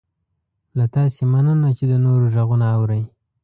له 0.77 0.85
تاسې 0.95 1.21
مننه 1.31 1.69
چې 1.77 1.85
د 1.91 1.93
نورو 2.05 2.25
غږونه 2.35 2.65
اورئ 2.77 3.03